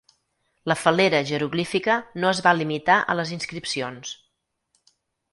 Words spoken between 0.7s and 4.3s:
fal·lera jeroglífica no es va limitar a les inscripcions.